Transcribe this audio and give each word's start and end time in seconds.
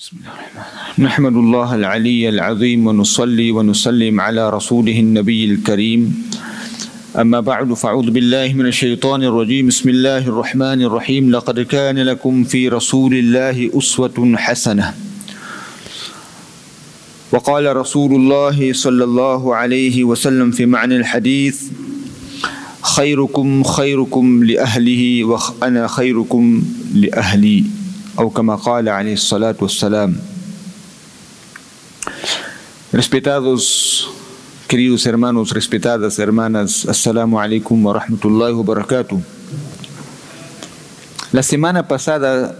بسم 0.00 0.16
الله 0.16 0.32
الرحمن 0.32 0.60
الرحيم. 0.60 1.04
نحمد 1.04 1.36
الله 1.36 1.74
العلي 1.74 2.28
العظيم 2.28 2.86
ونصلي 2.86 3.52
ونسلم 3.52 4.20
على 4.20 4.50
رسوله 4.50 4.96
النبي 5.00 5.44
الكريم. 5.44 6.00
أما 7.20 7.40
بعد 7.40 7.72
فأعوذ 7.74 8.10
بالله 8.10 8.52
من 8.56 8.66
الشيطان 8.66 9.22
الرجيم. 9.22 9.68
بسم 9.68 9.88
الله 9.88 10.24
الرحمن 10.24 10.82
الرحيم. 10.88 11.30
لقد 11.30 11.60
كان 11.60 11.98
لكم 11.98 12.44
في 12.44 12.68
رسول 12.68 13.12
الله 13.14 13.76
أسوة 13.76 14.36
حسنة. 14.36 14.94
وقال 17.32 17.76
رسول 17.76 18.14
الله 18.14 18.72
صلى 18.72 19.04
الله 19.04 19.56
عليه 19.56 20.04
وسلم 20.04 20.50
في 20.50 20.64
معنى 20.66 20.96
الحديث 20.96 21.56
خيركم 22.82 23.62
خيركم 23.62 24.44
لأهله 24.44 25.24
وأنا 25.24 25.86
خيركم 25.86 26.62
لأهلي. 26.94 27.79
أو 28.18 28.30
كما 28.30 28.54
قال 28.56 28.88
عليه 28.88 29.14
الصلاة 29.14 29.56
والسلام 29.60 30.16
Respetados 32.92 34.08
queridos 34.66 35.06
hermanos, 35.06 35.50
respetadas 35.50 36.18
hermanas, 36.18 36.86
Assalamu 36.86 37.38
alaikum 37.38 37.78
wa 37.86 37.94
rahmatullahi 37.94 38.52
wa 38.52 38.64
barakatuh. 38.64 39.22
La 41.30 41.44
semana 41.44 41.86
pasada 41.86 42.58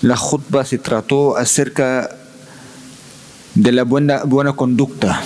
la 0.00 0.16
khutba 0.16 0.64
se 0.64 0.78
trató 0.78 1.36
acerca 1.36 2.08
de 3.54 3.72
la 3.72 3.84
buena, 3.84 4.24
buena 4.24 4.54
conducta, 4.54 5.22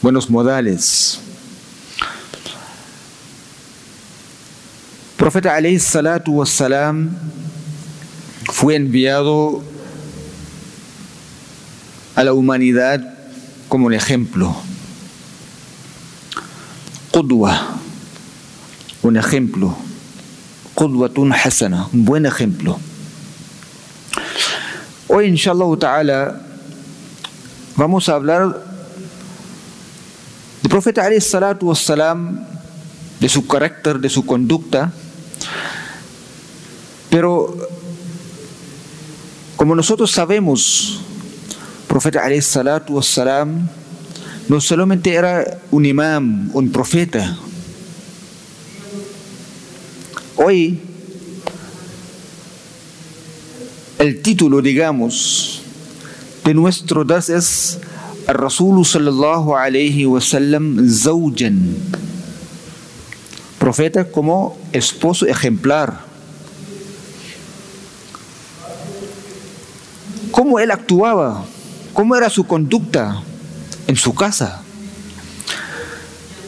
buenos 0.00 0.30
modales. 0.30 1.20
Profeta 5.20 5.52
alayhi 5.54 5.78
salatu 5.78 6.38
wassalam 6.38 7.10
fue 8.50 8.74
enviado 8.74 9.62
a 12.16 12.24
la 12.24 12.32
humanidad 12.32 13.02
como 13.68 13.88
un 13.88 13.92
ejemplo. 13.92 14.56
Qudwa, 17.10 17.52
un 19.02 19.18
ejemplo. 19.18 19.76
Qudwatun 20.74 21.34
hasana, 21.34 21.86
un 21.92 22.06
buen 22.06 22.24
ejemplo. 22.24 22.80
Hoy, 25.06 25.26
inshallah 25.26 25.78
ta'ala, 25.78 26.40
vamos 27.76 28.08
a 28.08 28.14
hablar 28.14 28.64
del 30.62 30.70
profeta 30.70 31.04
alayhi 31.04 31.20
salatu 31.20 31.68
wassalam, 31.68 32.40
de 33.20 33.28
su 33.28 33.46
carácter, 33.46 33.98
de 33.98 34.08
su 34.08 34.24
conducta, 34.24 34.90
pero 37.10 37.56
como 39.60 39.74
nosotros 39.74 40.10
sabemos, 40.10 41.02
profeta 41.86 42.24
alayhi 42.24 42.40
salatu 42.40 42.94
wassalam 42.94 43.68
no 44.48 44.58
solamente 44.58 45.12
era 45.12 45.60
un 45.70 45.84
imam, 45.84 46.48
un 46.54 46.72
profeta. 46.72 47.36
Hoy 50.36 50.80
el 53.98 54.22
título, 54.22 54.62
digamos, 54.62 55.60
de 56.42 56.54
nuestro 56.54 57.04
das 57.04 57.28
es 57.28 57.80
Rasul 58.26 58.82
sallallahu 58.82 59.54
alayhi 59.54 60.06
wasallam 60.06 60.88
zawjan. 60.88 61.76
Profeta 63.58 64.10
como 64.10 64.56
esposo 64.72 65.26
ejemplar. 65.26 66.09
¿Cómo 70.50 70.58
él 70.58 70.72
actuaba? 70.72 71.44
¿Cómo 71.92 72.16
era 72.16 72.28
su 72.28 72.44
conducta 72.44 73.22
en 73.86 73.94
su 73.94 74.12
casa? 74.12 74.60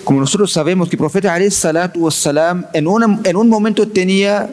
Como 0.03 0.19
nosotros 0.19 0.51
sabemos 0.51 0.89
que 0.89 0.97
el 0.97 0.99
profeta 0.99 1.39
salatu 1.53 2.01
wassalam 2.01 2.67
en, 2.73 2.89
una, 2.89 3.21
en 3.23 3.37
un 3.37 3.49
momento 3.49 3.87
tenía 3.87 4.51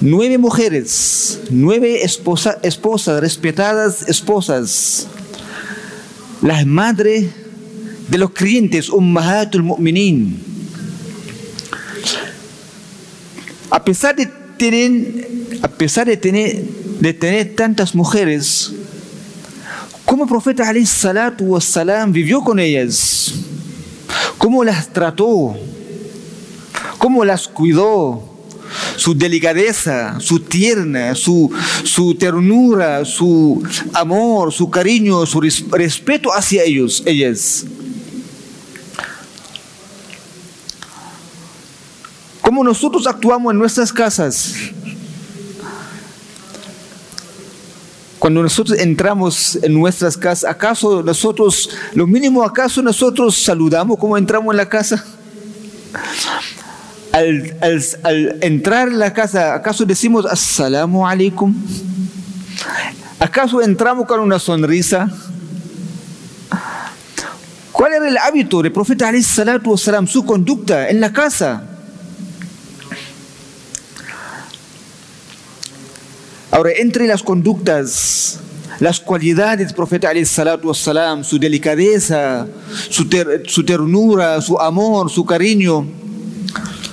nueve 0.00 0.36
mujeres, 0.36 1.42
nueve 1.48 2.02
esposa, 2.02 2.58
esposas, 2.64 3.20
respetadas 3.20 4.02
esposas, 4.08 5.06
las 6.42 6.66
madres 6.66 7.26
de 8.08 8.18
los 8.18 8.30
creyentes, 8.30 8.88
ummahatul 8.88 9.62
mu'minin. 9.62 10.42
A 13.70 13.84
pesar 13.84 14.16
de 14.16 14.26
tener, 14.58 15.28
a 15.62 15.68
pesar 15.68 16.08
de 16.08 16.16
tener, 16.16 16.85
de 17.00 17.12
tener 17.12 17.54
tantas 17.54 17.94
mujeres, 17.94 18.72
¿cómo 20.04 20.24
el 20.24 20.28
profeta 20.28 20.72
wassalam 21.40 22.12
vivió 22.12 22.40
con 22.42 22.58
ellas? 22.58 23.34
¿Cómo 24.38 24.64
las 24.64 24.92
trató? 24.92 25.56
¿Cómo 26.98 27.24
las 27.24 27.48
cuidó? 27.48 28.36
su 28.96 29.14
delicadeza, 29.14 30.18
su 30.20 30.40
tierna, 30.40 31.14
su, 31.14 31.50
su, 31.84 32.14
ternura, 32.14 33.04
su 33.04 33.62
amor, 33.92 34.52
su 34.52 34.68
cariño, 34.70 35.24
su 35.26 35.40
respeto 35.40 36.30
hacia 36.34 36.64
ellos, 36.64 37.02
ellas. 37.06 37.64
¿Cómo 42.40 42.64
nosotros 42.64 43.06
actuamos 43.06 43.52
en 43.52 43.58
nuestras 43.58 43.92
casas? 43.92 44.54
Cuando 48.26 48.42
nosotros 48.42 48.76
entramos 48.80 49.56
en 49.62 49.72
nuestras 49.72 50.16
casas, 50.16 50.50
¿acaso 50.50 51.00
nosotros, 51.00 51.70
lo 51.94 52.08
mínimo, 52.08 52.42
acaso 52.42 52.82
nosotros 52.82 53.40
saludamos 53.40 53.96
como 54.00 54.18
entramos 54.18 54.52
en 54.52 54.56
la 54.56 54.68
casa? 54.68 55.04
Al, 57.12 58.38
entrar 58.42 58.88
en 58.88 58.98
la 58.98 59.12
casa, 59.12 59.54
¿acaso 59.54 59.84
decimos 59.84 60.26
Assalamu 60.26 61.06
alaikum? 61.06 61.54
¿Acaso 63.20 63.62
entramos 63.62 64.06
con 64.06 64.18
una 64.18 64.40
sonrisa? 64.40 65.08
¿Cuál 67.70 67.92
era 67.92 68.08
el 68.08 68.18
hábito 68.18 68.60
del 68.60 68.72
profeta 68.72 69.12
salatu 69.22 69.70
wasalam, 69.70 70.08
su 70.08 70.24
conducta 70.24 70.88
en 70.88 71.00
la 71.00 71.12
casa? 71.12 71.75
Ahora, 76.56 76.70
entre 76.74 77.06
las 77.06 77.22
conductas, 77.22 78.40
las 78.80 78.98
cualidades 78.98 79.66
del 79.66 79.76
profeta 79.76 80.10
wasalam, 80.62 81.22
su 81.22 81.38
delicadeza, 81.38 82.46
su, 82.88 83.06
ter, 83.10 83.42
su 83.46 83.62
ternura, 83.62 84.40
su 84.40 84.58
amor, 84.58 85.10
su 85.10 85.22
cariño, 85.26 85.86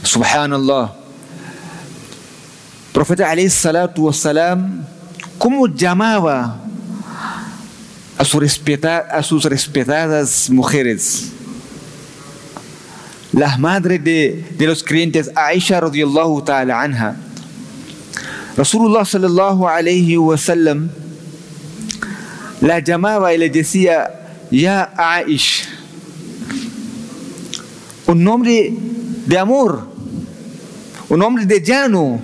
Subhanallah. 0.03 0.93
Profeta 2.91 3.33
wassalam, 3.95 4.85
¿cómo 5.37 5.67
llamaba 5.67 6.59
a, 8.17 8.25
su 8.25 8.41
respeta, 8.41 8.97
a 8.97 9.23
sus 9.23 9.45
respetadas 9.45 10.49
mujeres? 10.49 11.31
Las 13.31 13.57
madres 13.57 14.03
de, 14.03 14.45
de 14.57 14.67
los 14.67 14.83
creyentes, 14.83 15.31
Aisha 15.33 15.79
radiallahu 15.79 16.41
ta'ala 16.41 16.81
anha. 16.81 17.32
رسول 18.59 18.85
الله 18.85 19.03
صلى 19.03 19.27
الله 19.27 19.69
عليه 19.69 20.17
وسلم 20.17 20.89
لا 22.61 22.79
جماعة 22.79 23.29
إلى 23.29 23.49
جسية 23.49 24.09
يا 24.51 24.89
عائش 24.97 25.63
النمر 28.09 28.73
دي 29.27 29.41
أمور 29.41 29.87
النمر 31.11 31.43
دي 31.43 31.59
جانو 31.59 32.19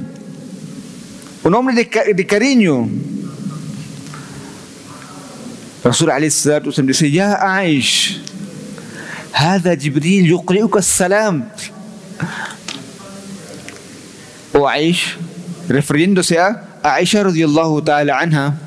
النمر 1.46 1.74
دي 2.14 2.24
كارينيو 2.24 2.90
رسول 5.86 6.10
عليه 6.10 6.28
الصلاة 6.28 6.62
والسلام 6.66 7.14
يا 7.14 7.26
عائش 7.26 8.18
هذا 9.32 9.74
جبريل 9.74 10.30
يقرئك 10.30 10.76
السلام 10.78 11.50
وعيش 14.56 15.06
refiriéndose 15.70 16.38
a 16.40 16.66
Aisha 16.84 17.24
radiallahu 17.24 17.82
ta'ala 17.82 18.20
anha. 18.20 18.60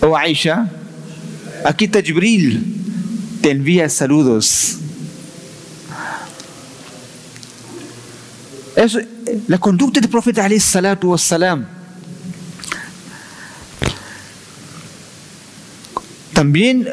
O 0.00 0.16
Aisha, 0.16 0.68
aquí 1.64 1.84
está 1.84 2.02
Jibril, 2.02 2.64
te 3.42 3.50
envía 3.50 3.88
saludos. 3.88 4.78
Es 8.74 8.98
la 9.46 9.58
conducta 9.58 10.00
del 10.00 10.08
profeta 10.08 10.44
alayhi 10.44 10.60
salatu 10.60 11.10
wassalam. 11.10 11.66
También 16.32 16.88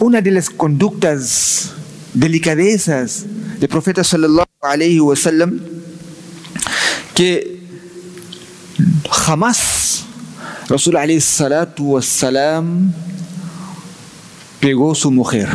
una 0.00 0.20
de 0.20 0.32
las 0.32 0.50
conductas, 0.50 1.70
delicadezas 2.12 3.24
del 3.60 3.68
profeta 3.68 4.02
sallallahu 4.02 4.46
alayhi 4.60 4.98
wasallam, 4.98 5.60
کہ 7.16 7.40
خمس 9.10 9.60
رسول 10.70 10.96
عليه 10.96 11.16
الصلاة 11.16 11.74
والسلام 11.78 12.90
پیگو 14.60 14.92
سو 15.02 15.10
مخیر 15.10 15.54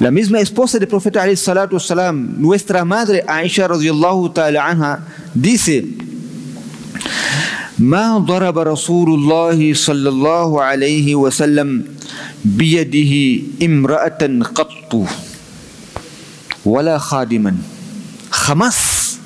لا 0.00 0.10
misma 0.10 0.40
esposa 0.40 0.78
del 0.82 0.90
profeta 0.94 1.16
عليه 1.16 1.32
الصلاة 1.32 1.68
والسلام 1.72 2.36
nuestra 2.42 2.84
madre 2.84 3.22
عائشة 3.28 3.66
رضي 3.66 3.90
الله 3.90 4.28
تعالى 4.28 4.58
عنها 4.58 5.02
dice 5.46 5.84
ما 7.78 8.18
ضرب 8.18 8.58
رسول 8.58 9.14
الله 9.14 9.74
صلى 9.74 10.08
الله 10.08 10.62
عليه 10.62 11.14
وسلم 11.14 11.84
بيده 12.44 13.42
امرأة 13.66 14.22
قط 14.54 15.06
ولا 16.64 16.98
خادما 16.98 17.56
jamás 18.30 19.18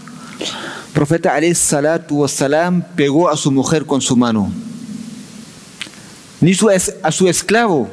profeta 0.92 1.34
alayhi 1.34 1.54
salatu 1.54 2.20
wassalam 2.20 2.82
pegó 2.96 3.28
a 3.28 3.36
su 3.36 3.50
mujer 3.50 3.84
con 3.86 4.00
su 4.00 4.16
mano 4.16 4.50
ni 6.40 6.54
su 6.54 6.70
es, 6.70 6.94
a 7.02 7.12
su 7.12 7.28
esclavo 7.28 7.90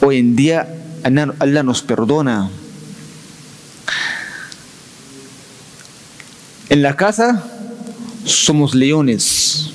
hoy 0.00 0.18
en 0.18 0.36
día 0.36 0.76
Allah 1.02 1.62
nos 1.62 1.82
perdona 1.82 2.50
En 6.70 6.82
la 6.82 6.94
casa 6.94 7.42
somos 8.24 8.76
leones. 8.76 9.70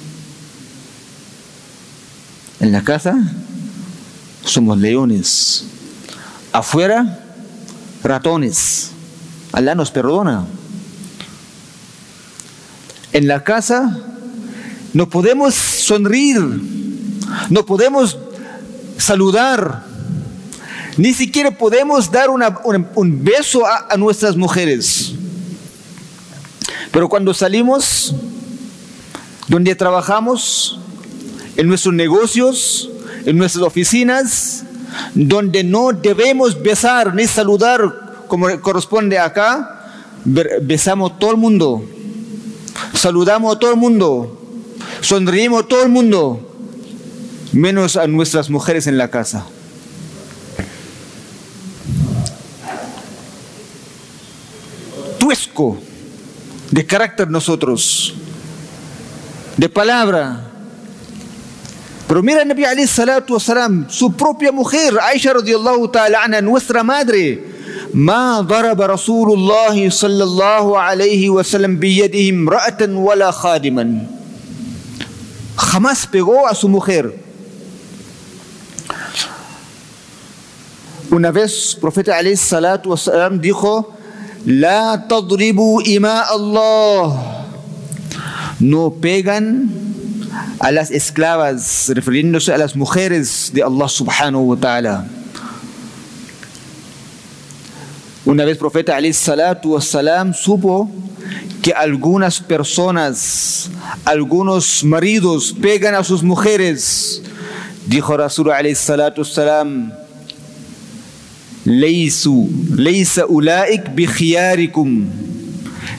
En 2.61 2.71
la 2.71 2.85
casa 2.85 3.13
somos 4.45 4.77
leones. 4.77 5.65
Afuera, 6.53 7.24
ratones. 8.05 8.91
Allah 9.51 9.75
nos 9.75 9.91
perdona. 9.91 10.45
En 13.11 13.27
la 13.27 13.43
casa 13.43 13.97
no 14.93 15.09
podemos 15.09 15.55
sonreír, 15.55 16.39
no 17.49 17.65
podemos 17.65 18.17
saludar, 18.97 19.83
ni 20.97 21.13
siquiera 21.13 21.51
podemos 21.51 22.11
dar 22.11 22.29
una, 22.29 22.59
un 22.95 23.23
beso 23.23 23.65
a, 23.65 23.87
a 23.89 23.97
nuestras 23.97 24.35
mujeres. 24.35 25.13
Pero 26.91 27.09
cuando 27.09 27.33
salimos, 27.33 28.15
donde 29.47 29.75
trabajamos, 29.75 30.79
en 31.57 31.67
nuestros 31.67 31.93
negocios, 31.93 32.89
en 33.25 33.37
nuestras 33.37 33.63
oficinas, 33.63 34.64
donde 35.13 35.63
no 35.63 35.91
debemos 35.91 36.61
besar 36.61 37.13
ni 37.13 37.27
saludar 37.27 38.25
como 38.27 38.59
corresponde 38.61 39.17
acá, 39.17 39.75
besamos 40.61 41.11
a 41.11 41.15
todo 41.15 41.31
el 41.31 41.37
mundo, 41.37 41.83
saludamos 42.93 43.55
a 43.55 43.59
todo 43.59 43.71
el 43.71 43.77
mundo, 43.77 44.41
sonreímos 45.01 45.63
a 45.63 45.67
todo 45.67 45.83
el 45.83 45.89
mundo, 45.89 46.39
menos 47.53 47.95
a 47.95 48.07
nuestras 48.07 48.49
mujeres 48.49 48.87
en 48.87 48.97
la 48.97 49.09
casa. 49.09 49.45
Tuesco 55.19 55.77
de 56.71 56.85
carácter 56.85 57.29
nosotros, 57.29 58.13
de 59.57 59.69
palabra. 59.69 60.44
Pero 62.07 62.21
mira 62.21 62.45
Nabi 62.45 62.65
alayhi 62.65 62.87
salatu 62.87 63.33
wasalam, 63.33 63.89
su 63.89 64.13
propia 64.13 64.51
mujer, 64.51 64.93
Aisha 65.01 65.33
radiallahu 65.33 65.89
ta'ala 65.89 66.23
anha, 66.23 66.41
nuestra 66.41 66.83
madre. 66.83 67.53
ما 67.95 68.41
ضرب 68.41 68.81
رسول 68.81 69.39
الله 69.39 69.89
صلى 69.89 70.23
الله 70.23 70.65
عليه 70.79 71.29
وسلم 71.29 71.79
بيده 71.79 72.29
امرأة 72.29 72.81
ولا 72.91 73.31
خادما 73.31 74.07
jamás 75.55 76.07
pegó 76.07 76.47
a 76.47 76.55
su 76.55 76.67
mujer 76.67 77.15
una 81.11 81.31
vez 81.31 81.75
profeta 81.79 82.17
alayhi 82.17 82.35
salatu 82.35 82.91
wasalam 82.91 83.39
dijo 83.39 83.95
La 84.45 85.07
tadribu 85.09 85.81
ima 85.81 86.21
Allah. 86.21 87.17
No 88.59 88.93
pegan 88.93 89.73
a 90.59 90.71
las 90.71 90.91
esclavas, 90.91 91.91
refiriéndose 91.93 92.53
a 92.53 92.57
las 92.57 92.75
mujeres 92.75 93.51
de 93.53 93.63
Allah 93.63 93.89
subhanahu 93.89 94.49
wa 94.49 94.57
ta'ala. 94.57 95.05
Una 98.25 98.43
vez 98.43 98.57
profeta 98.57 98.95
alayhi 98.95 99.13
salatu 99.13 99.79
salam 99.79 100.33
supo 100.33 100.89
que 101.61 101.71
algunas 101.73 102.39
personas, 102.39 103.69
algunos 104.03 104.83
maridos 104.83 105.53
pegan 105.61 105.93
a 105.93 106.03
sus 106.03 106.23
mujeres. 106.23 107.21
Dijo 107.85 108.17
Rasul 108.17 108.51
alayhi 108.51 108.75
salatu 108.75 109.23
salam, 109.23 109.91
Leisu, 111.65 112.49
leisa 112.75 113.25
ulaik 113.27 113.89
bikhiyarikum, 113.95 115.05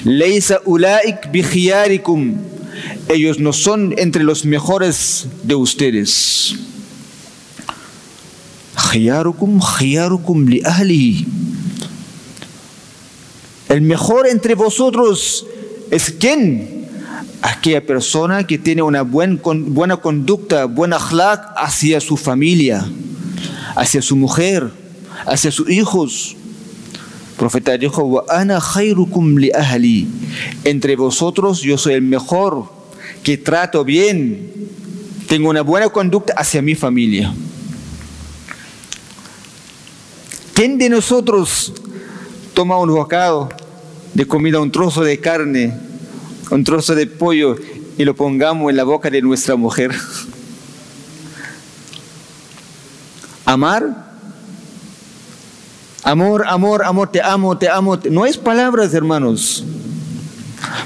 leisa 0.05 0.61
ulaik 0.65 1.31
bikhiyarikum 1.31 2.56
ellos 3.09 3.39
no 3.39 3.53
son 3.53 3.95
entre 3.99 4.25
los 4.25 4.45
mejores 4.45 5.29
de 5.43 5.55
ustedes. 5.55 6.55
El 13.69 13.81
mejor 13.83 14.27
entre 14.29 14.55
vosotros 14.55 15.47
es 15.91 16.13
quien? 16.13 16.87
Aquella 17.43 17.85
persona 17.85 18.47
que 18.47 18.59
tiene 18.59 18.83
una 18.83 19.03
buena 19.03 19.97
conducta, 19.97 20.67
buena 20.67 20.97
akhlaq 20.97 21.53
hacia 21.57 22.01
su 22.01 22.17
familia, 22.17 22.87
hacia 23.75 24.03
su 24.03 24.17
mujer, 24.17 24.71
hacia 25.27 25.51
sus 25.51 25.69
hijos. 25.71 26.37
Profeta 27.37 27.77
dijo, 27.77 28.25
ana. 28.29 28.61
Entre 30.65 30.97
vosotros 30.97 31.61
yo 31.61 31.77
soy 31.77 31.95
el 31.95 32.03
mejor, 32.03 32.65
que 33.23 33.37
trato 33.37 33.85
bien, 33.85 34.53
tengo 35.29 35.51
una 35.51 35.63
buena 35.63 35.89
conducta 35.91 36.33
hacia 36.37 36.63
mi 36.63 36.75
familia. 36.75 37.35
¿Quién 40.55 40.79
de 40.79 40.89
nosotros 40.89 41.73
toma 42.55 42.79
un 42.79 42.89
bocado 42.89 43.51
de 44.15 44.27
comida, 44.27 44.59
un 44.59 44.71
trozo 44.71 45.05
de 45.05 45.21
carne, 45.21 45.75
un 46.51 46.65
trozo 46.65 46.95
de 46.95 47.07
pollo 47.07 47.57
y 47.99 48.05
lo 48.05 48.15
pongamos 48.15 48.71
en 48.71 48.77
la 48.77 48.85
boca 48.85 49.11
de 49.11 49.21
nuestra 49.21 49.57
mujer? 49.57 49.95
Amar 53.45 54.06
Amor, 56.07 56.45
amor, 56.47 56.85
amor, 56.85 57.09
te 57.11 57.21
amo, 57.21 57.59
te 57.59 57.69
amo. 57.69 57.99
No 58.09 58.27
es 58.27 58.39
palabras, 58.39 58.95
hermanos. 58.95 59.65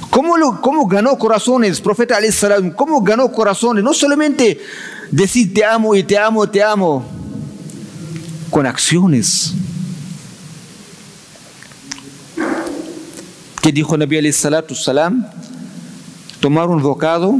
¿Cómo, 0.08 0.38
lo, 0.38 0.62
cómo 0.62 0.86
ganó 0.86 1.18
corazones, 1.18 1.78
profeta 1.78 2.16
salam? 2.32 2.70
¿Cómo 2.70 3.02
ganó 3.02 3.30
corazones? 3.30 3.84
No 3.84 3.92
solamente 3.92 4.58
decir 5.10 5.52
te 5.52 5.62
amo 5.62 5.94
y 5.94 6.04
te 6.04 6.16
amo, 6.16 6.48
te 6.48 6.62
amo, 6.62 7.04
con 8.48 8.64
acciones. 8.64 9.52
¿Qué 13.60 13.72
dijo 13.72 13.98
Nabi 13.98 14.16
alayhi 14.16 14.32
salatu 14.32 14.74
salam? 14.74 15.26
Tomar 16.40 16.70
un 16.70 16.80
bocado, 16.80 17.38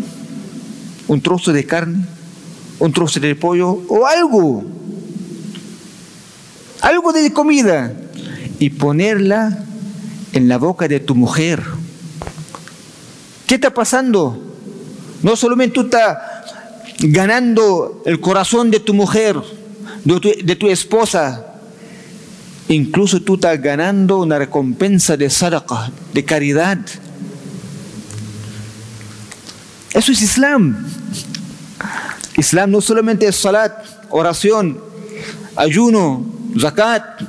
un 1.08 1.20
trozo 1.22 1.50
de 1.50 1.64
carne, 1.64 2.04
un 2.78 2.92
trozo 2.92 3.20
de 3.20 3.34
pollo 3.34 3.70
o 3.88 4.04
algo 4.04 4.69
de 7.12 7.32
comida 7.32 7.92
y 8.58 8.70
ponerla 8.70 9.64
en 10.32 10.48
la 10.48 10.58
boca 10.58 10.88
de 10.88 11.00
tu 11.00 11.14
mujer. 11.14 11.62
¿Qué 13.46 13.56
está 13.56 13.72
pasando? 13.72 14.38
No 15.22 15.36
solamente 15.36 15.74
tú 15.74 15.80
estás 15.82 16.18
ganando 17.00 18.02
el 18.06 18.20
corazón 18.20 18.70
de 18.70 18.80
tu 18.80 18.94
mujer, 18.94 19.36
de 20.04 20.20
tu, 20.20 20.32
de 20.44 20.56
tu 20.56 20.68
esposa, 20.68 21.46
incluso 22.68 23.20
tú 23.22 23.34
estás 23.34 23.60
ganando 23.60 24.18
una 24.18 24.38
recompensa 24.38 25.16
de 25.16 25.28
sadaqa, 25.30 25.90
de 26.12 26.24
caridad. 26.24 26.78
Eso 29.92 30.12
es 30.12 30.22
Islam. 30.22 30.86
Islam 32.36 32.70
no 32.70 32.80
solamente 32.80 33.26
es 33.26 33.36
salat, 33.36 33.72
oración, 34.10 34.80
ayuno, 35.56 36.24
zakat, 36.58 37.22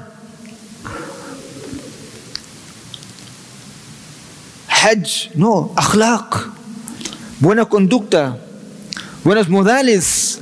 hajj, 4.68 5.32
no, 5.36 5.74
akhlaq, 5.76 6.50
buena 7.40 7.66
conducta, 7.66 8.38
buenos 9.24 9.50
modales. 9.50 10.40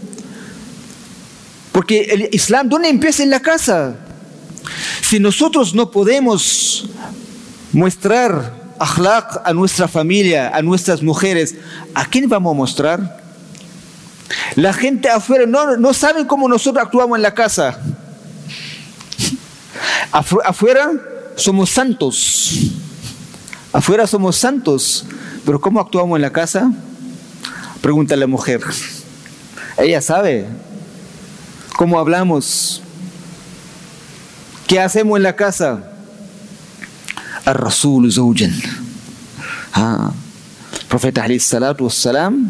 Porque 1.71 2.01
el 2.01 2.29
Islam, 2.31 2.67
¿dónde 2.67 2.89
empieza? 2.89 3.24
En 3.24 3.29
la 3.29 3.39
casa. 3.39 3.95
Si 5.01 5.19
nosotros 5.19 5.74
no 5.74 5.91
podemos 5.91 6.89
mostrar 7.71 8.53
akhlaq 8.79 9.41
a 9.45 9.53
nuestra 9.53 9.88
familia, 9.88 10.50
a 10.53 10.62
nuestras 10.62 11.01
mujeres, 11.01 11.55
¿a 11.93 12.05
quién 12.05 12.27
vamos 12.27 12.51
a 12.51 12.55
mostrar? 12.55 13.19
La 14.55 14.74
gente 14.74 15.09
afuera 15.09 15.45
no, 15.45 15.77
no 15.77 15.93
sabe 15.93 16.27
cómo 16.27 16.48
nosotros 16.48 16.83
actuamos 16.83 17.17
en 17.17 17.24
la 17.24 17.33
casa. 17.33 17.79
Afuera 20.12 20.92
somos 21.36 21.70
santos. 21.70 22.51
Afuera 23.72 24.08
somos 24.08 24.36
santos. 24.36 25.06
Pero 25.46 25.60
¿cómo 25.60 25.80
actuamos 25.80 26.18
en 26.18 26.22
la 26.22 26.32
casa? 26.32 26.72
Pregunta 27.82 28.16
la 28.16 28.28
mujer. 28.28 28.62
Ella 29.78 30.01
sabe 30.01 30.48
cómo 31.78 32.00
hablamos. 32.00 32.82
¿Qué 34.68 34.80
hacemos 34.80 35.18
en 35.18 35.24
la 35.24 35.36
casa? 35.36 35.92
Ar-Rasul 37.46 38.12
Zawjan. 38.12 38.54
Ah. 39.74 40.12
Profeta 40.89 41.25
salatu 41.39 41.86
wassalam, 41.86 42.50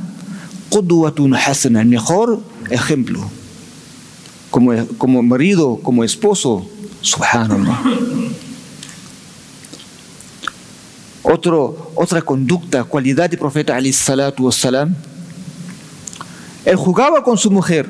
qudwatun 0.69 1.35
hasana, 1.35 1.81
el 1.81 1.87
mejor 1.87 2.41
ejemplo. 2.69 3.29
Como, 4.49 4.73
como 4.97 5.21
marido, 5.21 5.79
como 5.83 6.03
esposo, 6.03 6.65
subhanallah. 7.01 7.83
Otro, 11.23 11.91
otra 11.95 12.21
conducta, 12.21 12.83
cualidad 12.83 13.29
de 13.29 13.37
profeta 13.37 13.75
alayhi 13.75 13.93
salatu 13.93 14.45
wassalam, 14.45 14.95
él 16.65 16.75
jugaba 16.75 17.23
con 17.23 17.37
su 17.37 17.51
mujer. 17.51 17.87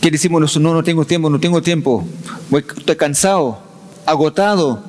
¿Qué 0.00 0.10
decimos? 0.10 0.56
No, 0.58 0.74
no 0.74 0.82
tengo 0.82 1.04
tiempo, 1.04 1.28
no 1.28 1.40
tengo 1.40 1.60
tiempo. 1.60 2.06
Estoy 2.50 2.96
cansado, 2.96 3.58
agotado. 4.06 4.84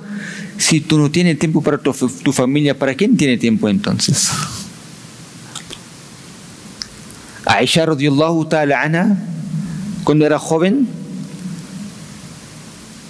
Si 0.58 0.82
tú 0.82 1.00
no 1.00 1.10
tienes 1.10 1.40
tiempo 1.40 1.62
para 1.62 1.78
tu, 1.78 1.94
familia, 2.34 2.78
¿para 2.78 2.94
quién 2.94 3.18
tiene 3.18 3.38
tiempo 3.38 3.70
entonces? 3.70 4.30
Aisha 7.46 7.86
radiallahu 7.86 8.46
ta'ala 8.46 9.18
cuando 10.04 10.26
era 10.26 10.38
joven, 10.38 10.99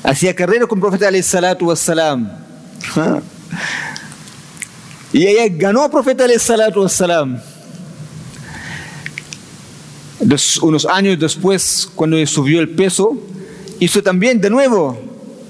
hacía 0.02 0.34
carrera 0.34 0.66
con 0.66 0.78
el 0.78 0.80
profeta 0.80 1.08
alayhi 1.08 1.22
salatu 1.22 1.66
wassalam. 1.66 2.30
Y 5.12 5.26
ella 5.26 5.44
ganó 5.48 5.84
al 5.84 5.90
profeta 5.90 6.24
alayhi 6.24 6.40
salatu 6.40 6.82
wassalam 6.82 7.40
unos 10.62 10.86
años 10.86 11.18
después, 11.18 11.88
cuando 11.94 12.24
subió 12.26 12.60
el 12.60 12.70
peso, 12.70 13.16
hizo 13.78 14.02
también 14.02 14.40
de 14.40 14.48
nuevo, 14.50 14.98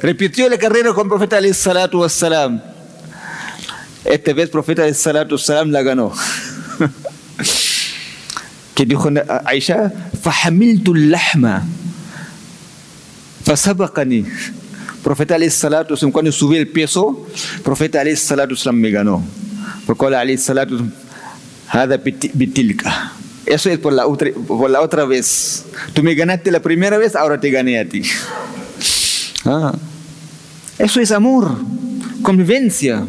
repitió 0.00 0.48
la 0.48 0.58
carrera 0.58 0.92
con 0.92 1.04
el 1.04 1.08
profeta 1.08 1.36
alayhi 1.36 1.54
salatu 1.54 2.00
wassalam. 2.00 2.60
Esta 4.04 4.32
vez 4.32 4.44
el 4.44 4.50
profeta 4.50 4.82
alayhi 4.82 4.98
salatu 4.98 5.34
wassalam 5.36 5.70
la 5.70 5.82
ganó. 5.82 6.12
que 8.74 8.84
dijo 8.84 9.08
Aisha, 9.44 9.92
فحملت 10.24 10.88
اللحم 10.88 11.60
Fasabakani. 13.49 14.25
Profeta 15.01 15.33
alayhi 15.33 15.49
salatu 15.49 15.95
cuando 16.11 16.31
subí 16.31 16.57
el 16.57 16.67
peso, 16.67 17.25
profeta 17.63 17.99
alayhi 17.99 18.15
salatu 18.15 18.55
me 18.71 18.91
ganó. 18.91 19.23
Porque 19.87 20.05
alayhi 20.05 20.37
salatu 20.37 20.79
hada 21.67 21.97
bitilka. 21.97 23.13
Eso 23.47 23.71
es 23.71 23.79
por 23.79 23.93
la, 23.93 24.05
otra, 24.05 24.29
por 24.47 24.69
la 24.69 24.81
otra 24.81 25.03
vez. 25.05 25.65
Tú 25.93 26.03
me 26.03 26.13
ganaste 26.13 26.51
la 26.51 26.59
primera 26.59 26.99
vez, 26.99 27.15
ahora 27.15 27.39
te 27.39 27.49
gané 27.49 27.79
a 27.79 27.89
ti. 27.89 28.03
Ah. 29.45 29.73
Eso 30.77 31.01
es 31.01 31.11
amor, 31.11 31.57
convivencia. 32.21 33.03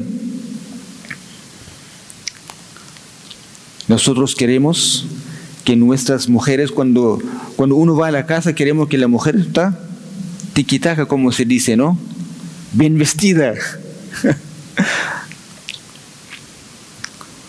Nosotros 3.89 4.35
queremos 4.35 5.05
que 5.65 5.77
nuestras 5.77 6.31
mujeres, 6.31 6.71
cuando, 6.71 7.19
cuando 7.57 7.77
uno 7.77 7.95
va 7.95 8.09
a 8.09 8.11
la 8.11 8.25
casa, 8.25 8.55
queremos 8.55 8.89
que 8.89 8.97
la 8.97 9.07
mujer 9.07 9.37
está 9.37 9.79
tiquitaca, 10.53 11.07
como 11.07 11.33
se 11.33 11.45
dice, 11.45 11.77
¿no? 11.77 11.99
Bien 12.73 12.99
vestida. 12.99 13.55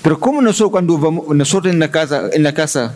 Pero 0.02 0.20
¿cómo 0.20 0.42
nosotros 0.42 0.72
cuando 0.72 0.98
vamos, 0.98 1.36
nosotros 1.36 1.74
en 1.74 1.80
la 1.80 1.92
casa, 1.92 2.24
en 2.32 2.44
la 2.44 2.54
casa? 2.54 2.94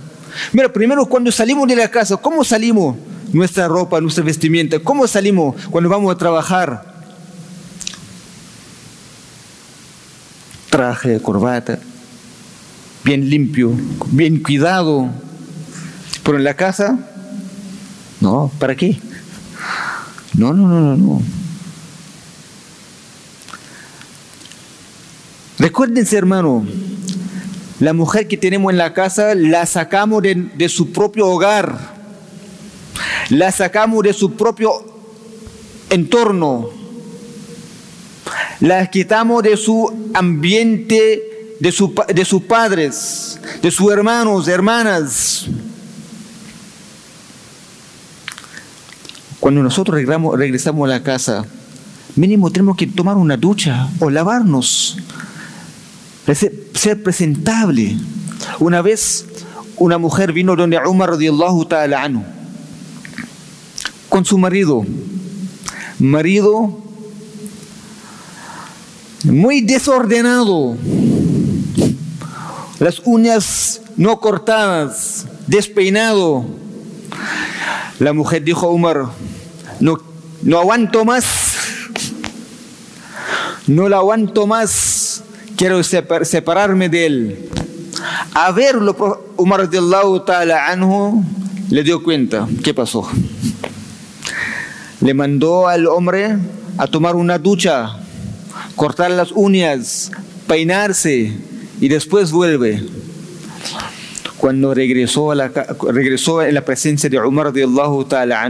Mira, 0.54 0.72
primero 0.72 1.06
cuando 1.06 1.32
salimos 1.32 1.68
de 1.68 1.76
la 1.76 1.90
casa, 1.90 2.18
¿cómo 2.18 2.44
salimos? 2.44 2.98
Nuestra 3.32 3.68
ropa, 3.68 4.02
nuestra 4.02 4.24
vestimenta, 4.24 4.80
¿cómo 4.80 5.08
salimos 5.08 5.56
cuando 5.70 5.90
vamos 5.90 6.14
a 6.14 6.18
trabajar? 6.18 6.96
Traje, 10.70 11.20
corbata, 11.22 11.80
bien 13.04 13.30
limpio, 13.30 13.72
bien 14.08 14.42
cuidado. 14.42 15.10
Pero 16.24 16.38
en 16.38 16.44
la 16.44 16.56
casa, 16.56 16.98
no, 18.20 18.52
¿para 18.60 18.76
qué? 18.76 19.00
No, 20.38 20.54
no, 20.54 20.68
no, 20.68 20.82
no, 20.82 20.98
no. 20.98 21.22
Recuérdense, 25.58 26.18
hermano, 26.18 26.66
la 27.80 27.94
mujer 27.94 28.28
que 28.28 28.36
tenemos 28.36 28.72
en 28.72 28.78
la 28.78 28.94
casa 28.94 29.34
la 29.36 29.66
sacamos 29.66 30.22
de, 30.22 30.36
de, 30.36 30.68
su 30.68 30.92
propio 30.92 31.28
hogar, 31.28 31.96
la 33.30 33.52
sacamos 33.52 34.04
de 34.04 34.12
su 34.12 34.34
propio 34.34 34.72
entorno, 35.90 36.70
la 38.60 38.90
quitamos 38.90 39.44
de 39.44 39.56
su 39.56 40.10
ambiente, 40.14 41.56
de, 41.62 41.72
su, 41.72 41.96
de 42.14 42.26
sus 42.26 42.42
padres, 42.44 43.40
de 43.62 43.72
sus 43.72 43.92
hermanos, 43.92 44.50
hermanas. 44.50 45.48
Cuando 49.46 49.62
nosotros 49.62 49.96
regresamos, 49.96 50.90
a 50.90 50.92
la 50.92 51.04
casa, 51.04 51.46
mínimo 52.16 52.50
tenemos 52.50 52.76
que 52.76 52.88
tomar 52.88 53.16
una 53.16 53.38
ducha 53.38 53.92
o 54.00 54.10
lavarnos 54.10 54.98
ser 56.74 57.04
presentable. 57.04 57.96
Una 58.58 58.82
vez 58.82 59.28
una 59.78 60.00
mujer 60.00 60.34
vino 60.34 60.56
donde 60.56 60.80
Umar 60.88 61.12
radiallahu 61.12 61.64
ta'ala 61.66 62.02
anhu 62.02 62.24
con 64.10 64.26
su 64.26 64.40
marido. 64.40 64.84
Marido 66.00 66.82
muy 69.26 69.62
desordenado. 69.62 70.76
Las 72.80 73.00
uñas 73.06 73.82
no 73.96 74.20
cortadas, 74.20 75.28
despeinado. 75.46 76.48
La 78.00 78.12
mujer 78.12 78.44
dijo 78.44 78.66
a 78.66 78.72
Umar, 78.72 79.06
no, 79.80 79.98
no 80.42 80.60
aguanto 80.60 81.06
más. 81.06 81.26
No 83.68 83.90
la 83.90 83.98
aguanto 83.98 84.46
más 84.46 85.24
quiero 85.56 85.82
separarme 85.84 86.90
de 86.90 87.06
él. 87.06 87.50
A 88.34 88.52
verlo, 88.52 88.96
Umar 89.38 89.62
radiallahu 89.62 90.20
ta'ala 90.26 90.76
le 91.70 91.84
dio 91.84 92.04
cuenta. 92.04 92.48
¿Qué 92.64 92.74
pasó? 92.74 93.08
Le 95.02 95.14
mandó 95.14 95.68
al 95.68 95.88
hombre 95.88 96.38
a 96.78 96.88
tomar 96.88 97.16
una 97.16 97.40
ducha, 97.40 97.98
cortar 98.76 99.12
las 99.12 99.32
uñas, 99.32 100.12
peinarse 100.48 101.34
y 101.80 101.88
después 101.88 102.32
vuelve. 102.32 102.84
Cuando 104.38 104.74
regresó, 104.74 105.32
a 105.32 105.36
la, 105.36 105.52
regresó 105.92 106.44
en 106.44 106.54
la 106.54 106.62
presencia 106.62 107.10
de 107.10 107.20
Umar 107.20 107.48
radiallahu 107.48 108.06
ta'ala 108.06 108.44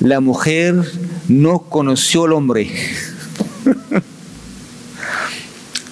la 0.00 0.20
mujer 0.20 0.74
no 1.28 1.60
conoció 1.60 2.24
al 2.24 2.32
hombre. 2.32 2.70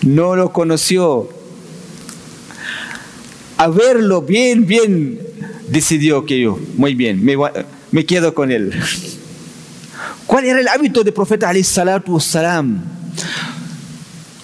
no 0.02 0.34
lo 0.34 0.52
conoció. 0.52 1.28
A 3.58 3.68
verlo 3.68 4.22
bien, 4.22 4.66
bien, 4.66 5.20
decidió 5.68 6.24
que 6.24 6.40
yo, 6.40 6.58
muy 6.76 6.94
bien, 6.94 7.24
me, 7.90 8.06
quedo 8.06 8.34
con 8.34 8.50
él. 8.50 8.72
¿Cuál 10.26 10.44
era 10.44 10.60
el 10.60 10.68
hábito 10.68 11.02
del 11.02 11.12
profeta 11.12 11.52
wassalam? 12.06 12.82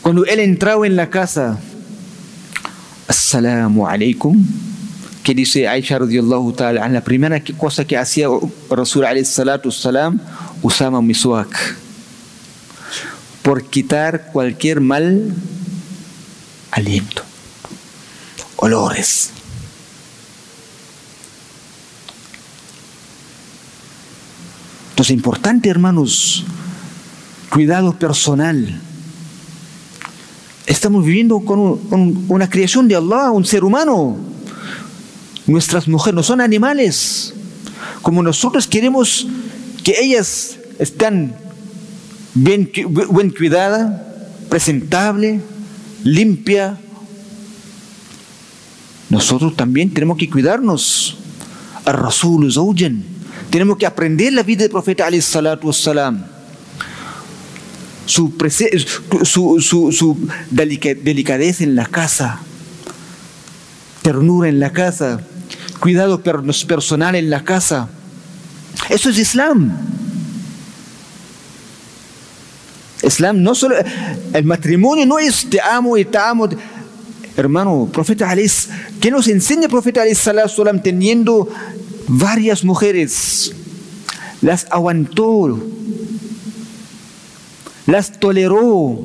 Cuando 0.02 0.24
él 0.26 0.40
entraba 0.40 0.86
en 0.86 0.96
la 0.96 1.08
casa, 1.08 1.58
Assalamu 3.06 3.86
alaikum, 3.86 4.44
que 5.24 5.34
dice 5.34 5.66
Aisha 5.66 5.98
radiallahu 5.98 6.52
ta'ala, 6.52 6.86
la 6.86 7.00
primera 7.00 7.42
cosa 7.56 7.86
que 7.86 7.96
hacía 7.96 8.28
Rasul 8.68 9.06
alayhi 9.06 9.24
salatu 9.24 9.70
wassalam, 9.70 10.20
usaba 10.62 11.00
miswak 11.00 11.48
por 13.42 13.64
quitar 13.64 14.30
cualquier 14.32 14.80
mal 14.80 15.32
aliento, 16.70 17.22
olores. 18.56 19.30
Entonces, 24.90 25.14
importante, 25.14 25.70
hermanos, 25.70 26.44
cuidado 27.50 27.98
personal. 27.98 28.78
Estamos 30.66 31.04
viviendo 31.04 31.40
con 31.40 31.80
una 32.28 32.48
creación 32.48 32.88
de 32.88 32.96
Allah, 32.96 33.30
un 33.30 33.44
ser 33.44 33.64
humano. 33.64 34.33
Nuestras 35.46 35.88
mujeres 35.88 36.14
no 36.14 36.22
son 36.22 36.40
animales. 36.40 37.34
Como 38.02 38.22
nosotros 38.22 38.66
queremos 38.66 39.26
que 39.82 39.94
ellas 40.00 40.58
estén 40.78 41.34
bien, 42.34 42.70
bien 42.74 43.30
cuidadas, 43.30 44.00
presentable, 44.48 45.40
limpia. 46.02 46.78
Nosotros 49.10 49.54
también 49.56 49.92
tenemos 49.92 50.16
que 50.16 50.30
cuidarnos. 50.30 51.18
Al 51.84 51.94
Rasul 51.94 52.50
Tenemos 53.50 53.76
que 53.76 53.86
aprender 53.86 54.32
la 54.32 54.42
vida 54.42 54.62
del 54.62 54.70
profeta 54.70 55.06
alayhi 55.06 55.20
salatu 55.20 55.66
wassalam 55.66 56.34
su, 58.06 58.34
su, 59.24 59.92
su, 59.92 60.28
delicadeza 60.50 61.64
en 61.64 61.74
la 61.74 61.86
casa, 61.86 62.40
ternura 64.02 64.48
en 64.48 64.60
la 64.60 64.72
casa, 64.72 65.20
cuidado 65.84 66.18
personal 66.66 67.14
en 67.14 67.28
la 67.28 67.44
casa. 67.44 67.90
Eso 68.88 69.10
es 69.10 69.18
Islam. 69.18 69.70
Islam 73.02 73.42
no 73.42 73.54
solo, 73.54 73.76
el 74.32 74.44
matrimonio 74.44 75.04
no 75.04 75.18
es 75.18 75.46
te 75.50 75.60
amo 75.60 75.98
y 75.98 76.06
te 76.06 76.16
amo. 76.16 76.48
Hermano, 77.36 77.86
profeta 77.92 78.30
Alis, 78.30 78.70
¿qué 78.98 79.10
nos 79.10 79.28
enseña 79.28 79.64
el 79.64 79.70
profeta 79.70 80.00
Alis 80.00 80.16
Salam 80.16 80.80
teniendo 80.80 81.50
varias 82.08 82.64
mujeres? 82.64 83.54
Las 84.40 84.66
aguantó, 84.70 85.58
las 87.84 88.18
toleró, 88.18 88.98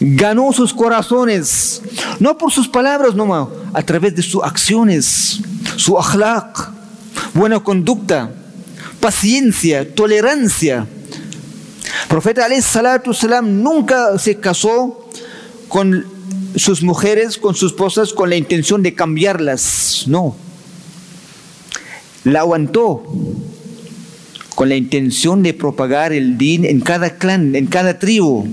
ganó 0.00 0.50
sus 0.54 0.72
corazones, 0.72 1.82
no 2.20 2.38
por 2.38 2.50
sus 2.50 2.68
palabras 2.68 3.14
nomás, 3.14 3.48
a 3.72 3.82
través 3.82 4.14
de 4.16 4.22
sus 4.22 4.42
acciones, 4.42 5.40
su 5.76 5.98
akhlaq, 5.98 6.70
buena 7.34 7.60
conducta, 7.60 8.30
paciencia, 9.00 9.94
tolerancia. 9.94 10.86
Profeta 12.08 12.44
alayhi 12.44 12.62
salatu 12.62 13.14
salam 13.14 13.62
nunca 13.62 14.18
se 14.18 14.36
casó 14.36 15.08
con 15.68 16.04
sus 16.56 16.82
mujeres, 16.82 17.38
con 17.38 17.54
sus 17.54 17.72
esposas, 17.72 18.12
con 18.12 18.28
la 18.28 18.36
intención 18.36 18.82
de 18.82 18.94
cambiarlas, 18.94 20.04
no. 20.06 20.36
La 22.24 22.40
aguantó, 22.40 23.04
con 24.54 24.68
la 24.68 24.76
intención 24.76 25.42
de 25.42 25.54
propagar 25.54 26.12
el 26.12 26.36
din 26.36 26.64
en 26.64 26.80
cada 26.80 27.16
clan, 27.16 27.54
en 27.54 27.66
cada 27.66 27.98
tribu. 27.98 28.46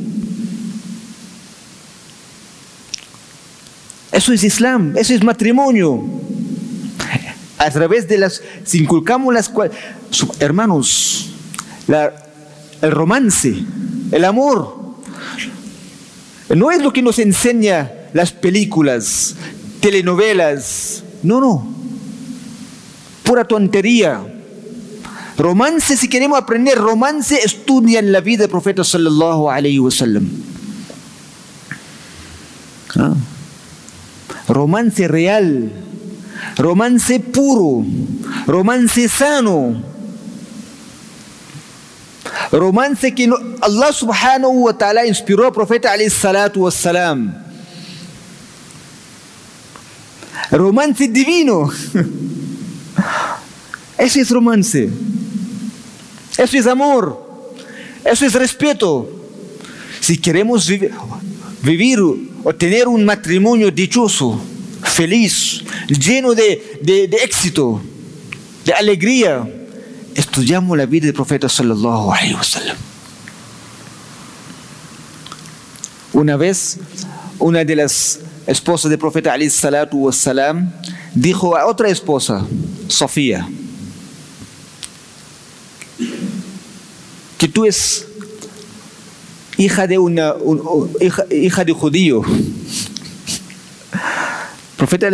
Eso 4.17 4.33
es 4.33 4.43
Islam, 4.43 4.97
eso 4.97 5.13
es 5.13 5.23
matrimonio. 5.23 6.03
A 7.59 7.69
través 7.69 8.07
de 8.07 8.17
las, 8.17 8.41
si 8.63 8.79
inculcamos 8.79 9.31
las 9.31 9.51
hermanos, 10.39 11.29
el 12.81 12.91
romance, 12.91 13.53
el 14.11 14.25
amor, 14.25 14.95
no 16.49 16.71
es 16.71 16.81
lo 16.81 16.91
que 16.91 17.03
nos 17.03 17.19
enseña 17.19 17.91
las 18.13 18.31
películas, 18.31 19.35
telenovelas, 19.81 21.03
no, 21.21 21.39
no, 21.39 21.67
pura 23.21 23.45
tontería. 23.45 24.19
Romance, 25.37 25.95
si 25.95 26.09
queremos 26.09 26.39
aprender 26.39 26.79
romance, 26.79 27.39
estudia 27.43 27.99
en 27.99 28.11
la 28.11 28.21
vida 28.21 28.45
del 28.45 28.49
profeta 28.49 28.83
sallallahu 28.83 29.51
alayhi 29.51 29.77
wa 29.77 29.91
sallam. 29.91 30.27
Ah. 32.95 33.13
Romance 34.47 35.07
real, 35.07 35.71
romance 36.57 37.19
puro, 37.19 37.83
romance 38.45 39.09
sano. 39.09 39.83
Romance 42.51 43.13
que 43.13 43.29
Allah 43.61 43.91
subhanahu 43.91 44.63
wa 44.63 44.73
ta'ala 44.73 45.05
inspiró 45.05 45.45
al 45.45 45.51
profeta 45.51 45.91
alayhi 45.91 46.09
salatu 46.09 46.63
wa 46.63 46.71
salam. 46.71 47.33
Romance 50.51 51.07
divino. 51.09 51.67
Ese 53.97 54.21
es 54.21 54.31
romance. 54.31 54.89
Eso 56.37 56.57
es 56.57 56.67
amor. 56.67 57.19
Eso 58.05 58.25
es 58.25 58.33
respeto. 58.33 59.09
Si 59.99 60.17
queremos 60.17 60.69
vivir, 61.61 61.99
tener 62.57 62.87
un 62.87 63.05
matrimonio 63.05 63.71
dichoso, 63.71 64.39
feliz, 64.83 65.63
lleno 65.87 66.33
de, 66.33 66.79
éxito, 67.23 67.81
de 68.65 68.73
alegría, 68.73 69.47
estudiamos 70.15 70.77
la 70.77 70.85
vida 70.85 71.05
del 71.05 71.13
profeta 71.13 71.49
sallallahu 71.49 72.11
alaihi 72.11 72.33
wasallam. 72.33 72.77
Una 76.13 76.37
vez, 76.37 76.79
una 77.37 77.63
de 77.63 77.75
las 77.75 78.19
esposas 78.47 78.89
del 78.89 78.97
profeta 78.97 79.33
alayhi 79.33 79.49
salatu 79.49 80.05
wasallam 80.05 80.71
dijo 81.13 81.55
a 81.55 81.67
otra 81.67 81.89
esposa, 81.89 82.45
Sofía, 82.87 83.47
que 87.37 87.47
tú 87.47 87.65
es 87.65 88.06
hija 89.57 89.87
de 89.87 89.97
una 89.97 90.35
hija, 91.31 91.65
de 91.65 91.73
judío. 91.73 92.21
El 93.91 94.77
profeta 94.77 95.09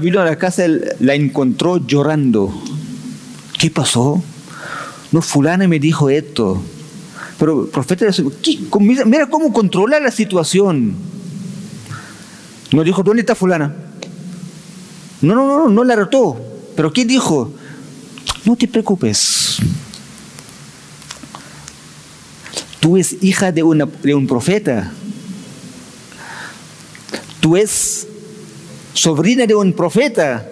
vino 0.00 0.20
a 0.20 0.24
la 0.24 0.36
casa, 0.36 0.64
la 0.98 1.14
encontró 1.14 1.78
llorando. 1.86 2.52
¿Qué 3.58 3.70
pasó? 3.70 4.22
No, 5.12 5.22
fulana 5.22 5.68
me 5.68 5.78
dijo 5.78 6.10
esto. 6.10 6.60
Pero 7.38 7.62
el 7.64 7.68
profeta, 7.68 8.06
mira, 8.80 9.04
mira 9.04 9.26
cómo 9.26 9.52
controla 9.52 10.00
la 10.00 10.10
situación. 10.10 10.94
No 12.72 12.82
dijo, 12.82 13.02
¿dónde 13.04 13.20
está 13.20 13.36
fulana? 13.36 13.72
No, 15.22 15.34
no, 15.34 15.46
no, 15.46 15.68
no 15.68 15.84
la 15.84 15.94
retó. 15.94 16.36
Pero 16.74 16.92
¿qué 16.92 17.04
dijo? 17.04 17.52
No 18.44 18.56
te 18.56 18.66
preocupes. 18.66 19.58
Tú 22.84 22.98
es 22.98 23.16
hija 23.22 23.50
de, 23.50 23.62
una, 23.62 23.86
de 23.86 24.14
un 24.14 24.26
profeta. 24.26 24.92
Tú 27.40 27.56
es 27.56 28.06
sobrina 28.92 29.46
de 29.46 29.54
un 29.54 29.72
profeta. 29.72 30.46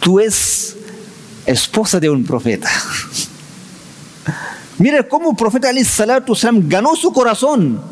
Tú 0.00 0.18
es 0.18 0.76
esposa 1.44 2.00
de 2.00 2.08
un 2.08 2.24
profeta. 2.24 2.70
Mira 4.78 5.06
cómo 5.06 5.32
el 5.32 5.36
profeta 5.36 5.68
Salatu 5.84 6.34
ganó 6.62 6.96
su 6.96 7.12
corazón. 7.12 7.82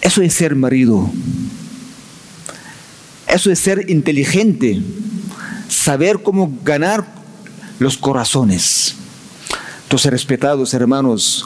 Eso 0.00 0.22
es 0.22 0.34
ser 0.34 0.56
marido. 0.56 1.08
Eso 3.28 3.48
es 3.52 3.60
ser 3.60 3.88
inteligente. 3.88 4.82
Saber 5.68 6.20
cómo 6.20 6.52
ganar 6.64 7.06
los 7.78 7.96
corazones. 7.96 8.96
Respetados 9.92 10.72
hermanos, 10.72 11.44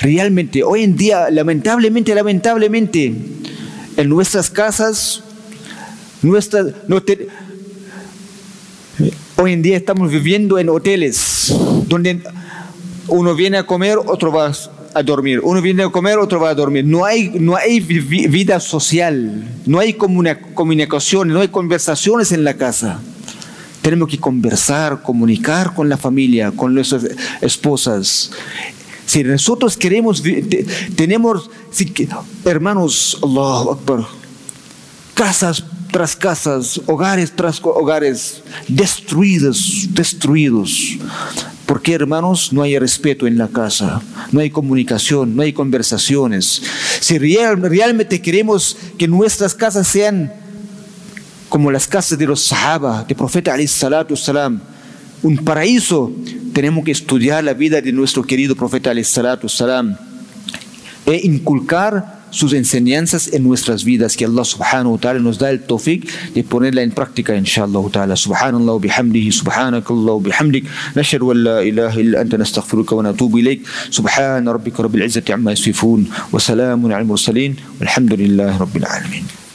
realmente 0.00 0.62
hoy 0.62 0.84
en 0.84 0.96
día, 0.96 1.28
lamentablemente, 1.30 2.14
lamentablemente, 2.14 3.12
en 3.94 4.08
nuestras 4.08 4.48
casas, 4.48 5.22
hoy 9.36 9.52
en 9.52 9.60
día 9.60 9.76
estamos 9.76 10.10
viviendo 10.10 10.58
en 10.58 10.70
hoteles 10.70 11.54
donde 11.88 12.22
uno 13.06 13.34
viene 13.34 13.58
a 13.58 13.66
comer, 13.66 13.98
otro 13.98 14.32
va 14.32 14.50
a 14.94 15.02
dormir. 15.02 15.40
Uno 15.42 15.60
viene 15.60 15.82
a 15.82 15.90
comer, 15.90 16.18
otro 16.18 16.40
va 16.40 16.48
a 16.48 16.54
dormir. 16.54 16.86
No 16.86 17.04
hay, 17.04 17.32
no 17.38 17.54
hay 17.54 17.80
vida 17.80 18.60
social, 18.60 19.46
no 19.66 19.78
hay 19.78 19.92
comunicación, 19.92 21.28
no 21.28 21.40
hay 21.40 21.48
conversaciones 21.48 22.32
en 22.32 22.44
la 22.44 22.54
casa. 22.54 23.02
Tenemos 23.88 24.10
que 24.10 24.18
conversar, 24.18 25.00
comunicar 25.00 25.72
con 25.72 25.88
la 25.88 25.96
familia, 25.96 26.50
con 26.50 26.74
nuestras 26.74 27.06
esposas. 27.40 28.30
Si 29.06 29.24
nosotros 29.24 29.78
queremos, 29.78 30.22
tenemos, 30.94 31.48
hermanos, 32.44 33.18
Allah 33.22 33.72
Akbar, 33.72 34.06
casas 35.14 35.64
tras 35.90 36.14
casas, 36.14 36.78
hogares 36.84 37.32
tras 37.34 37.62
hogares, 37.64 38.42
destruidos, 38.68 39.88
destruidos. 39.88 40.98
Porque 41.64 41.94
hermanos, 41.94 42.52
no 42.52 42.60
hay 42.60 42.78
respeto 42.78 43.26
en 43.26 43.38
la 43.38 43.48
casa, 43.48 44.02
no 44.32 44.40
hay 44.40 44.50
comunicación, 44.50 45.34
no 45.34 45.40
hay 45.40 45.54
conversaciones. 45.54 46.62
Si 47.00 47.16
realmente 47.16 48.20
queremos 48.20 48.76
que 48.98 49.08
nuestras 49.08 49.54
casas 49.54 49.88
sean 49.88 50.30
como 51.48 51.70
las 51.70 51.86
casas 51.86 52.18
de 52.18 52.26
los 52.26 52.44
sahaba, 52.44 53.04
del 53.04 53.16
profeta 53.16 53.56
salatu 53.66 54.16
salam, 54.16 54.60
un 55.22 55.36
paraíso, 55.38 56.12
tenemos 56.52 56.84
que 56.84 56.92
estudiar 56.92 57.42
la 57.44 57.54
vida 57.54 57.80
de 57.80 57.92
nuestro 57.92 58.22
querido 58.22 58.54
profeta 58.54 58.92
salam 59.02 59.96
e 61.06 61.20
inculcar 61.24 62.18
sus 62.30 62.52
enseñanzas 62.52 63.32
en 63.32 63.42
nuestras 63.42 63.84
vidas. 63.84 64.16
Que 64.16 64.26
Allah 64.26 64.44
subhanahu 64.44 64.92
wa 64.92 64.98
ta'ala 64.98 65.18
nos 65.20 65.38
da 65.38 65.50
el 65.50 65.60
tawfiq 65.60 66.34
de 66.34 66.44
ponerla 66.44 66.82
en 66.82 66.90
práctica 66.90 67.34
inshallah 67.34 67.82
ta'ala. 67.90 68.16
Subhanallah 68.16 68.74
wa 68.74 68.78
bihamdihi 68.78 69.32
subhanakallah 69.32 70.12
wa 70.14 70.20
bihamdik. 70.20 70.66
Nashhadu 70.94 71.32
an 71.32 71.44
la 71.44 71.64
ilaha 71.64 71.98
illa 72.00 72.20
anta 72.20 72.36
nastaghfiruka 72.36 72.94
wa 72.94 73.02
natubu 73.02 73.38
ilayk. 73.38 73.64
Subhana 73.90 74.52
rabbika 74.52 74.82
rabbil 74.82 75.02
izzati 75.02 75.32
amma 75.32 75.52
yasifun 75.52 76.06
wa 76.30 76.38
salamun 76.38 76.92
al 76.92 77.04
mursalin. 77.04 77.56
Walhamdulillahi 77.80 78.58
rabbil 78.60 78.84
alamin 78.84 79.47